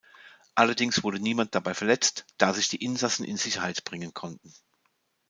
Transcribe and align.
Allerdings 0.55 1.03
wurde 1.03 1.19
niemand 1.19 1.53
dabei 1.53 1.75
verletzt, 1.75 2.25
da 2.39 2.55
sich 2.55 2.69
die 2.69 2.83
Insassen 2.83 3.23
in 3.23 3.37
Sicherheit 3.37 3.83
bringen 3.83 4.15
konnten. 4.15 4.51